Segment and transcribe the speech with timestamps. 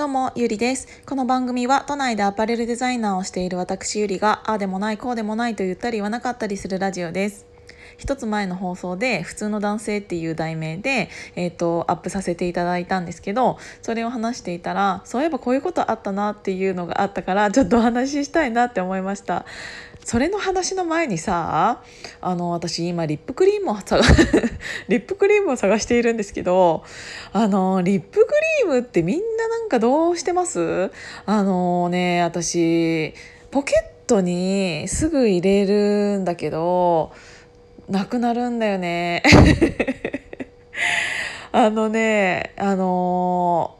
[0.00, 1.02] どうも、ゆりです。
[1.04, 7.49] この番組は都内でアパレルデザイナーをしている私ゆりが、ああでもない、こうでもないと言ったり言わなかったりするラジオです。
[8.00, 19.44] 一つ前の放送で「普通の男性」っていう題名で、えーと、アップさせていただいたんですけどそれを話していたらそういえばこういうことあったなっていうのがあったからちょっとお話ししたいなって思いました。
[20.02, 21.82] それの話の前にさ
[22.22, 24.02] あの私今リップクリームを探
[24.88, 26.84] リップクリームを探しているんですけど
[27.34, 30.90] あのリップクリームってみんななんかどうしてます？
[31.26, 33.12] あのね私
[33.50, 37.12] ポケットにすぐ入れるんだけど
[37.90, 39.24] なくなるんだよね。
[41.52, 43.74] あのねあの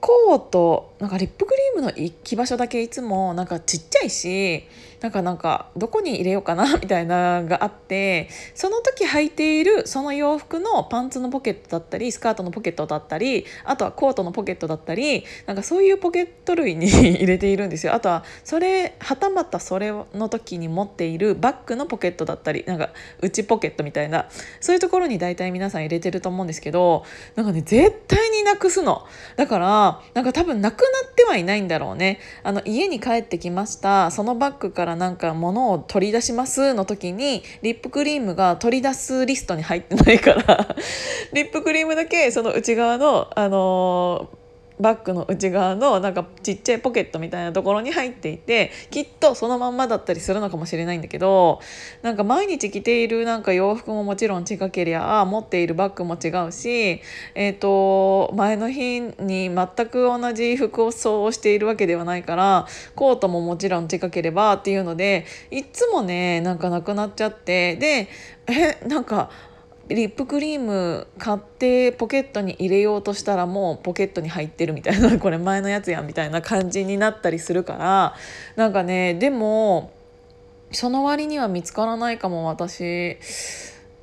[0.00, 4.64] コートなんかリップクリームの行き場所だけいつもなんかちっちゃいし
[5.02, 17.94] なんかなんかどこに入れようかなみたいなのがあってその時履いているその洋服のパンツのポケットだったりスカートのポケットだったりあとはコートのポケットだったりなんかそういうポケット類に入れているんですよ。
[17.94, 24.28] あとはそれはたまたそれの時に持っているバッグのポケットだったりなんか内ポケットみたいな
[24.60, 29.04] そういうところに大体皆さん入れてると思うんですけどなんかね絶対になくすの。
[29.36, 32.20] だからなんか多分なくなってはいないんだろうね。
[32.42, 34.10] あの家に帰ってきました。
[34.10, 40.76] そのバッグからからなんか物を取り出しますの時にリップクリームが取り出すリストに入ってないから。
[41.32, 44.41] リップクリームだけその内側のあのー
[44.82, 51.60] バッグの内側のなんかちっちゃいポケットみたいなところに入っていてきっとそのまんまだったりするのかもしれないんだけど
[52.02, 57.00] なんか毎日着ているなんか洋服ももちろん違けりゃ持っているバッグも違うし、
[57.34, 68.08] えーと、前の日に全く同じ服装をしているわけではないからコートももちろん違ければっていうのでいっつもねなんかなくなっちゃってで
[68.48, 69.30] えなんか
[69.88, 78.14] リップクリーム買ってポケットに入れようとしたらもうポケットに入ってるみたいな これ前のやつやんみたいな感じになったりするから
[78.56, 79.90] なんかねでも
[80.70, 83.18] その割には見つからないかも私。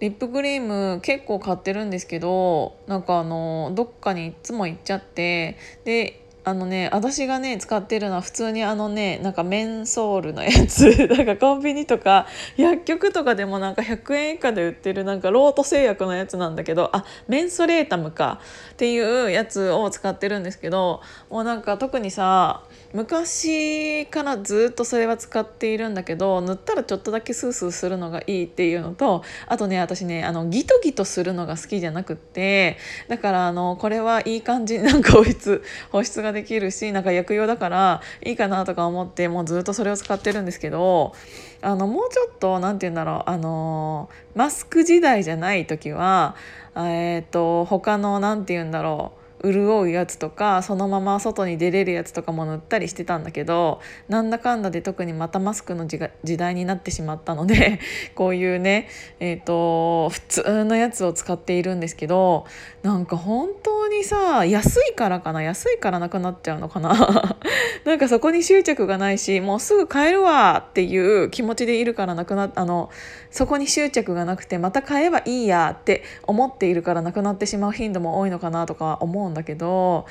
[0.00, 10.88] リップクリーム結構買ってるんですけどなんかあのどっかにいっつも行っちゃってであのね私がね使ってるのは普通にあのねなんかメンソールのやつ。
[11.08, 12.26] なんかコンビニとか
[12.56, 18.40] 薬局とかでもなんか100円以下で売ってるなんかロート製薬のやつなんだけどあメンソレータムか。
[18.72, 21.00] っていうやつを使ってるんですけど
[21.30, 22.62] もうなんか特にさ
[22.94, 32.78] 昔からずっとそれは使っているんだけど塗ったらちょっとだけスースーするのがいいっていうのとあとね私ねあのギトギトするのが好きじゃなくって
[33.08, 41.14] だからあのこれはいい感じになんか保湿保湿がでできるしなんか薬用だからいいかなとか思ってもうずっとそれを使ってるんですけど
[41.60, 46.36] あのもうちょっと何て言うんだろうあのマスク時代じゃない時は
[46.76, 57.80] えっ、ー、と他の何て言うんだろう潤うやつとかそのまま外に出れるやつとかも塗ったりしてたんだけどなんだかんだで特にまたマスクの時代になってしまったので
[58.14, 58.88] こういうね
[59.20, 62.46] えっ、ー、と普通のやつを使っているんですけど
[62.82, 67.36] なんか本当にさ安いからかな安いからなくなっちゃうのかな。
[67.84, 72.90] なんかそこに執着がないしもうすぐ買えるわっていう気持ちでいるからなくなあの
[73.30, 80.06] そこに執着がなくてまた買えばいいやって思っているからなくなってしまう頻度も多いのかなとか思ううんだけど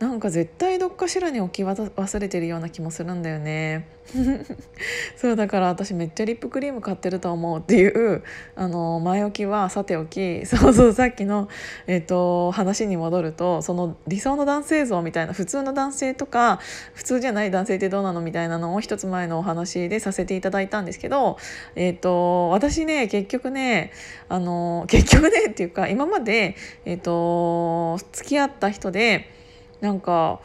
[0.00, 3.86] なんか絶対どっかしらに置き忘れてるような気もするんだよね。
[5.14, 8.24] そうだから私めっちゃリップクリーム買ってると思うっていう
[8.56, 11.48] あの前置きはさておきそうそうさっきの、
[11.86, 16.58] えーと、話に戻るとその理想の男性像みたいな普通の男性とか
[16.94, 21.36] 普通じゃない男性ってどうなのみたいなのを一つ前のお話でさせていただいたんですけど、
[21.76, 23.92] えーと、私ね結局ね
[24.28, 26.56] あの結局ねっていうか今まで、
[26.86, 29.39] えーと付き合った人で
[29.80, 30.40] なんか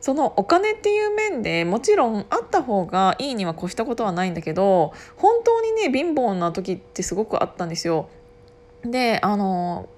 [0.00, 8.08] そのお金っていう面でもちろんあった方がいいには越したことはないんだけど本当にね貧乏な時ってすごくあったんですよ。
[8.82, 9.88] であの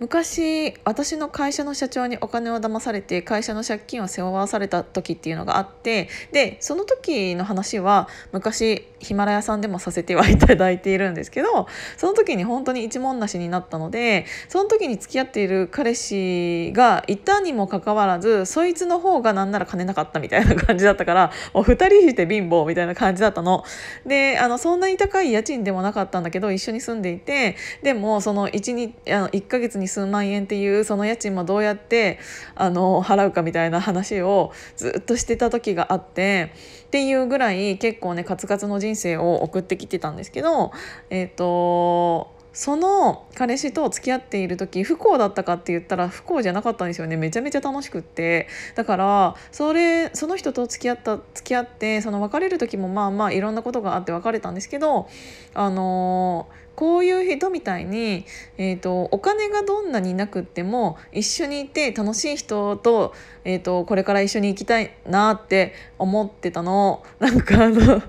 [0.00, 23.64] 昔私の会社の社長にお金を騙されて会社の借金を背負わされた時っていうのがあってでその時の話は昔ヒマラヤさんでもさせてはいただいているんですけどその時に本当に一文なしになったのでその時に付き合っている彼氏がいたにもかかわらずそいつの方が何なら金なかったみたいな感じだったからもう2人して貧乏みたいな感じだったの。
[24.06, 32.18] であのそんなに高い家賃でもなかったんだけど一緒に住んでいてでもその 1, にあの1ヶ月にに数万円っていうその家賃もどうやって
[32.54, 36.52] あの払うかみたいな話をずっとしてた時があって
[36.86, 40.72] っていうぐらい結構ねカツカツの人生を送ってきてたんですけど
[41.10, 47.16] えっ、ー、とその彼氏と付き合っている時不幸だったかって言ったら不幸じゃなかったんですよね。
[47.16, 48.46] めちゃめちゃ楽しくって。
[48.76, 55.08] だからそれその人と付き合った付き合ってその別れる時もまあまあいろんなことがあって別れたんですけど
[55.52, 58.24] あのーこういう人みたいに、
[58.58, 67.02] えーと、お金がどんなになくっても一緒にいて楽しい人と,、えーと、これから一緒に行きたいなって思ってたの。
[67.18, 68.02] なんかあの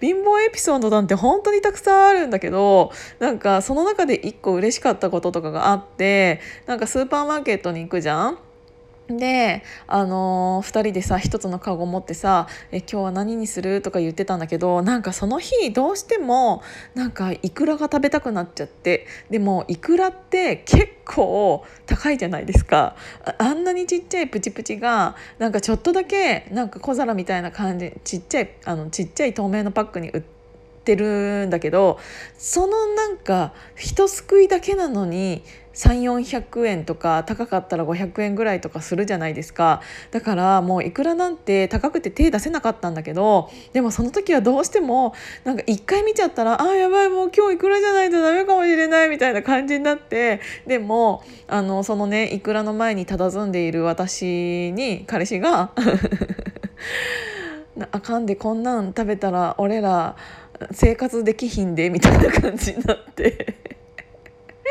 [0.00, 8.38] 貧乏エピソードなんて本当にたくさんあるんだけどなんかその中で一個嬉しかったこととかがあってなんかスーパーマーケットに行くじゃん。
[9.16, 16.62] で、あのー、2人でさ1つのカゴ持ってさ「え今日は何にする?」とか言ってたんだけどなんかその日どうしても
[16.94, 22.96] なんかイクラが食べたくなっちゃってでもイクラって結構高いじゃないですか
[23.38, 30.41] あんなにちっちゃいプチプチがなんかちょっとだけなんか小皿みたいな感じちっちゃいあのちっちゃい透明のパックに売って
[30.82, 31.98] てるんだけど
[32.38, 35.42] そのなんか人すくいだけなのに
[35.74, 39.80] 3400円とか高かったら500円ぐらいとかするじゃないですか。
[40.10, 45.14] だからもういくらなんて高くて手出せなかったんだけどでもその時はどうしても
[45.44, 55.72] なんか一回見ちゃったらあやばいもう今日いくらじゃないとダメかもしれないみたいな感じになってでもあのそのねいくらの前に佇んでいる私に彼氏が
[57.90, 60.16] あかんでこんなん食べたら俺ら
[60.70, 63.54] 生活できひんでみたいな感じになって。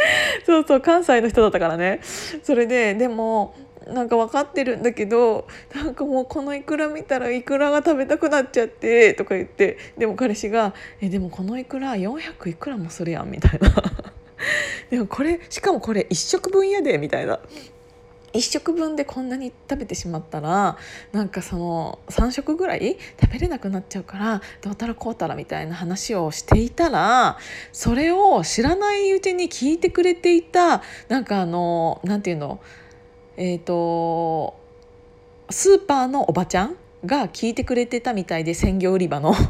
[0.45, 1.99] そうそう関西の人だったからね。
[2.43, 3.55] それででも
[3.87, 9.77] なんか分かってるんだけどなんかもうこのイクラ見たらイクラが食べたくなっちゃってとか言って。
[9.97, 13.69] でも彼氏が「えでもこのイクラ400いくらもするやん」みたいな。
[14.89, 17.39] でもこれしかもこれ1食分やでみたいな。
[18.33, 20.77] 1食分でこんなに食べてしまったら
[21.11, 27.37] なんかその3食ぐらい食べれなくなっちゃうからどうたらこうたらみたいな話をしていたら
[27.71, 32.61] それを知らないうちに聞いてくれていたなんかあのなんていうの
[33.37, 34.59] えっ、ー、と
[35.49, 36.75] スーパーのおばちゃん
[37.05, 39.33] が聞いてくれてたみたいで鮮魚売り場の。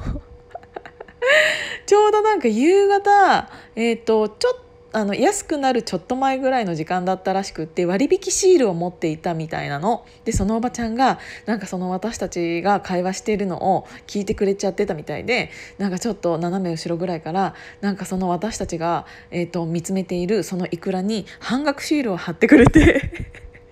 [1.85, 10.05] ちょうどなんか夕方えっ、ー、とちょっとあの安くなるちょっと前ぐらいの時間だったらしくって割引シールを持っていたみたいなの。
[10.25, 23.11] でそのおばちゃんがなんかその私たちが会話しているのを聞いてくれちゃってたみたいでなんかちょっと斜め後ろぐらいからなんかその私たちが、えーと、見つめているそのイクラに半額シールを貼ってくれて。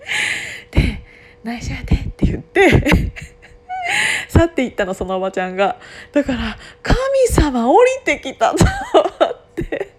[0.70, 1.02] で
[1.44, 3.12] 「内緒やで」って言って
[4.28, 5.78] 去っていったのそのおばちゃんが。
[6.12, 6.96] だから神
[7.28, 8.64] 様降りてきたと
[8.94, 9.89] 思って。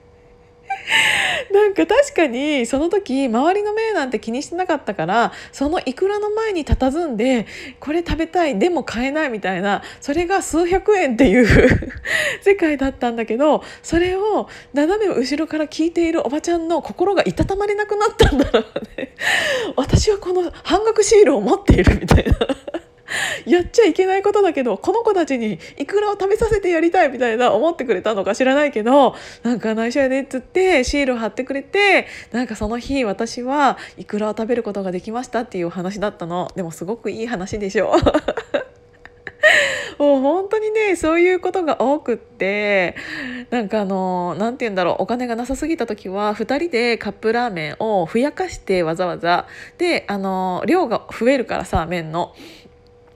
[1.54, 7.46] なんか確かにその時周りの目なんて気にしてなかったからそのイクラの前に佇んで
[7.80, 11.48] これ食べたいでも買えないみたいなそれが数百円っていう
[12.42, 18.64] 世界だったんだけどそれを斜め後ろから聞いているおばちゃんの心がいたたまれなくなったんだろう
[18.98, 19.16] ね。
[19.76, 22.34] 私はこの半額シールを持っているみたいな。
[23.46, 36.50] やっちゃいけないことだけどこの子たちにイクラを食べさせてやりたいみたいな思ってくれたのか知らないけどなんか内緒やでっつってシールを貼ってくれてなんかその日私はイクラを食べることができましたっていう話だったの。
[36.56, 37.96] でもすごくいい話でしょ
[39.98, 42.96] もう本当にねそういうことが多くって
[43.50, 49.48] なんかあの何て言うんだろうお金がなさすぎた時は2人でカップラーメンをふやかしてわざわざ。
[49.78, 52.34] であの量が増えるからさ麺の。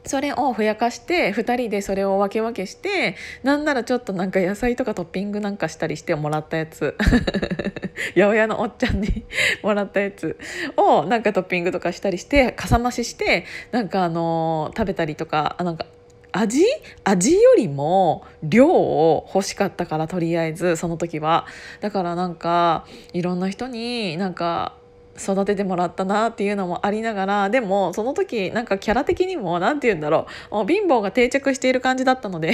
[0.06, 6.96] それをふやかして2人でそれを分け分けしてなんならちょっとなんか野菜とかトッピングなんかしたりしてもらったやつ。
[8.14, 9.24] 八百屋のおっちゃんに
[9.64, 10.38] もらったやつ
[10.76, 15.86] をなんかトッピングとかしたりしてかさ増ししてなんかあのー、食べたりとかなんか
[16.34, 16.66] 味？
[17.06, 21.46] 味よりも量を欲しかったからとりあえずその時は。
[21.80, 24.76] だからなんかいろんな人になんか
[25.18, 30.66] 育ててもらったなっていうのもありながらでもその時なんかキャラ的にも何て言うんだろう。
[30.68, 32.54] 貧乏が定着している感じだったので。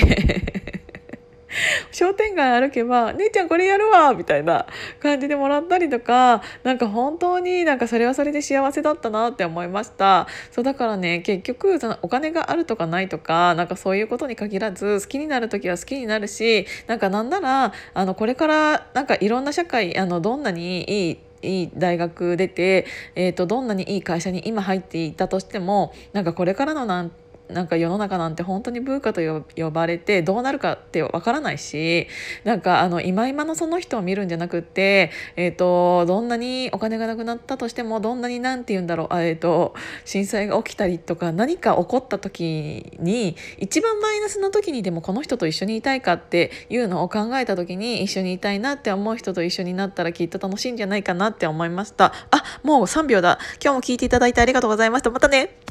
[1.91, 4.65] 商店街歩けば「姉ちゃんこれやるわ」みたいな
[4.99, 10.27] 感じでもらったりとかなんか本当になんかそれはそれで幸せだったなって思いました。
[10.51, 29.21] そうだからね結局そのお金があるとかないとかなんかそういうことに限らず好きになる時は好きになるしなんかなんならあのこれからなんかいろんな社会あのどんなにいいいい大学出て、えーと、どんなにいい会社に今入っていたとしてもなんかこれからのなんてなんか世の中なんて本当に文化と
[29.55, 32.07] 呼ばれてどうなるかってわからないし
[32.43, 52.13] なんかあの今今のその人を見るんじゃなくって、えーと、どんなにお金がなくなったとしてもどんなに何て言うんだろう、えーと、震災が起きたりとか何か起こった時に一番マイナスの時にでもこの人と一緒にいたいかっていうのを考えた時に一緒にいたいなって思う人と一緒になったらきっと楽しいんじゃないかなって思いました。
[52.31, 53.39] あもう3秒だ。
[53.63, 55.09] 今日も聞いていただいてありがとうございました。
[55.09, 55.61] またね。